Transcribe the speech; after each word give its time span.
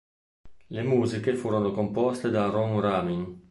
Le 0.69 0.81
musiche 0.81 1.35
furono 1.35 1.71
composte 1.73 2.31
da 2.31 2.47
Ron 2.47 2.79
Ramin. 2.79 3.39